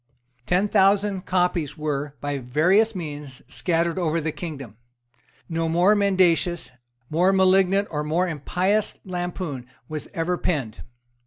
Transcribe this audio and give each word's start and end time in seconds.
Ten 0.47 0.67
thousand 0.67 1.27
copies 1.27 1.77
were, 1.77 2.15
by 2.21 2.39
various 2.39 2.95
means, 2.95 3.43
scattered 3.53 3.99
over 3.99 4.19
the 4.19 4.31
kingdom. 4.31 4.77
No 5.47 5.69
more 5.69 5.93
mendacious, 5.95 6.71
more 7.11 7.31
malignant 7.31 7.87
or 7.91 8.03
more 8.03 8.27
impious 8.27 8.99
lampoon 9.05 9.67
was 9.87 10.07
ever 10.15 10.39
penned. 10.39 10.81